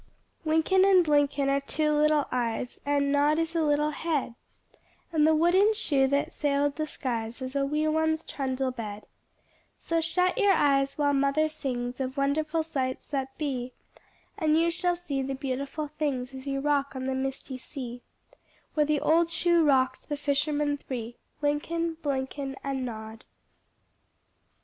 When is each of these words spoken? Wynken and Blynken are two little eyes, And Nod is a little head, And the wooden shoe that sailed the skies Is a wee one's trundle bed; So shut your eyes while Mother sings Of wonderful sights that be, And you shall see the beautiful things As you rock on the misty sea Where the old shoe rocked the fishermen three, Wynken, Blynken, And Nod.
Wynken 0.43 0.83
and 0.83 1.05
Blynken 1.05 1.47
are 1.47 1.61
two 1.61 1.91
little 1.91 2.25
eyes, 2.31 2.79
And 2.87 3.11
Nod 3.11 3.37
is 3.37 3.55
a 3.55 3.61
little 3.61 3.91
head, 3.91 4.33
And 5.13 5.27
the 5.27 5.35
wooden 5.35 5.75
shoe 5.75 6.07
that 6.07 6.33
sailed 6.33 6.75
the 6.75 6.87
skies 6.87 7.39
Is 7.39 7.55
a 7.55 7.67
wee 7.67 7.87
one's 7.87 8.25
trundle 8.25 8.71
bed; 8.71 9.05
So 9.77 10.01
shut 10.01 10.39
your 10.39 10.53
eyes 10.53 10.97
while 10.97 11.13
Mother 11.13 11.47
sings 11.49 11.99
Of 11.99 12.17
wonderful 12.17 12.63
sights 12.63 13.09
that 13.09 13.37
be, 13.37 13.73
And 14.39 14.57
you 14.57 14.71
shall 14.71 14.95
see 14.95 15.21
the 15.21 15.35
beautiful 15.35 15.89
things 15.89 16.33
As 16.33 16.47
you 16.47 16.61
rock 16.61 16.95
on 16.95 17.05
the 17.05 17.13
misty 17.13 17.59
sea 17.59 18.01
Where 18.73 18.87
the 18.87 19.01
old 19.01 19.29
shoe 19.29 19.63
rocked 19.63 20.09
the 20.09 20.17
fishermen 20.17 20.77
three, 20.77 21.17
Wynken, 21.43 21.97
Blynken, 22.01 22.55
And 22.63 22.83
Nod. 22.85 23.23